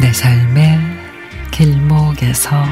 [0.00, 0.78] 내 삶의
[1.50, 2.64] 길목에서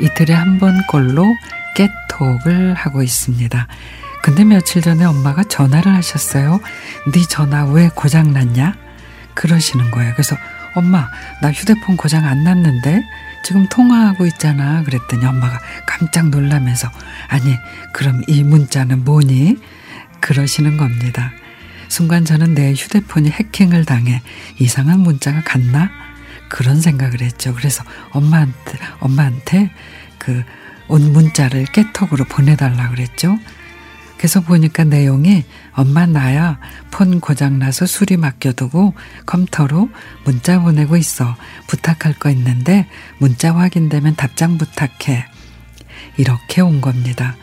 [0.00, 1.36] 이틀에 한 번꼴로
[1.74, 3.66] 깨톡을 하고 있습니다.
[4.22, 6.60] 근데 며칠 전에 엄마가 전화를 하셨어요.
[7.12, 8.76] 네 전화 왜 고장 났냐?
[9.34, 10.12] 그러시는 거예요.
[10.12, 10.36] 그래서
[10.74, 11.08] 엄마
[11.42, 13.02] 나 휴대폰 고장 안 났는데
[13.42, 14.84] 지금 통화하고 있잖아.
[14.84, 16.88] 그랬더니 엄마가 깜짝 놀라면서
[17.28, 17.56] 아니
[17.92, 19.56] 그럼 이 문자는 뭐니?
[20.20, 21.32] 그러시는 겁니다.
[21.88, 24.22] 순간 저는 내 휴대폰이 해킹을 당해
[24.60, 25.90] 이상한 문자가 갔나?
[26.48, 27.54] 그런 생각을 했죠.
[27.54, 29.70] 그래서 엄마한테 엄마한테
[30.18, 30.44] 그
[30.88, 33.38] 온 문자를 깨톡으로 보내달라 그랬죠.
[34.16, 36.58] 그래서 보니까 내용이 엄마 나야
[36.90, 38.94] 폰 고장나서 수리 맡겨두고
[39.26, 39.90] 컴퓨터로
[40.24, 41.36] 문자 보내고 있어.
[41.68, 45.24] 부탁할 거 있는데 문자 확인되면 답장 부탁해.
[46.16, 47.36] 이렇게 온 겁니다.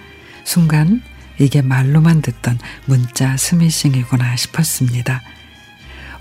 [0.43, 1.01] 순간
[1.39, 5.21] 이게 말로만 듣던 문자 스미싱이구나 싶었습니다.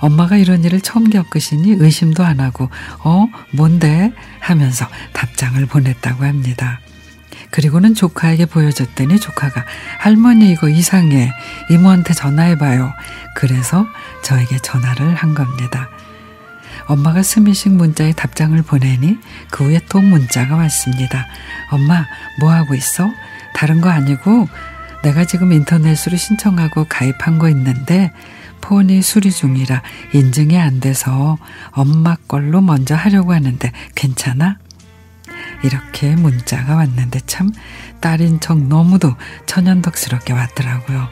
[0.04, 6.80] 엄마가 이런 일을 처음 겪으시니 의심도 안 하고 어 뭔데 하면서 답장을 보냈다고 합니다.
[7.50, 9.64] 그리고는 조카에게 보여줬더니 조카가
[9.98, 11.32] 할머니 이거 이상해.
[11.70, 12.92] 이모한테 전화해봐요.
[13.34, 13.86] 그래서
[14.22, 15.88] 저에게 전화를 한 겁니다.
[16.86, 19.18] 엄마가 스미싱 문자에 답장을 보내니
[19.50, 21.26] 그 후에 또 문자가 왔습니다.
[21.70, 22.04] 엄마
[22.40, 23.08] 뭐 하고 있어?
[23.54, 24.48] 다른 거 아니고
[25.02, 28.12] 내가 지금 인터넷으로 신청하고 가입한 거 있는데
[28.64, 29.82] 폰이 수리 중이라
[30.14, 31.36] 인증이 안 돼서
[31.72, 34.56] 엄마 걸로 먼저 하려고 하는데 괜찮아?
[35.62, 37.52] 이렇게 문자가 왔는데 참
[38.00, 41.08] 딸인 척 너무도 천연덕스럽게 왔더라고요.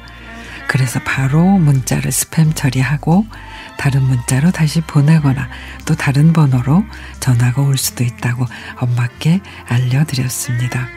[0.67, 3.27] 그래서 바로 문자를 스팸 처리하고
[3.77, 5.51] 다른 문자로 다시 보내거나
[5.85, 6.85] 또 다른 번호로
[7.21, 8.47] 전화가 올 수도 있다고
[8.77, 10.89] 엄마께 알려드렸습니다.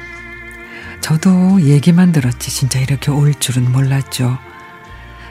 [1.01, 4.37] 저도 얘기만 들었지 진짜 이렇게 올 줄은 몰랐죠.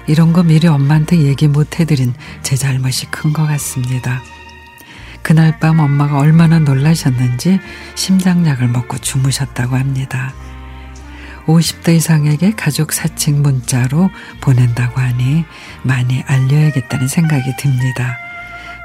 [0.06, 4.22] 이런 거 미리 엄마한테 얘기 못 해드린 제 잘못이 큰 것 같습니다.
[5.22, 7.59] 그날 밤 엄마가 얼마나 놀라셨는지
[7.94, 10.34] 심장약을 먹고 주무셨다고 합니다.
[11.47, 14.10] 50대 이상에게 가족 사칭 문자로
[14.41, 15.44] 보낸다고 하니
[15.82, 18.19] 많이 알려야겠다는 생각이 듭니다.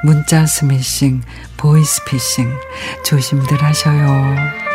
[0.03, 1.22] 문자 스미싱,
[1.57, 2.50] 보이스피싱
[3.03, 4.69] 조심들 하셔요.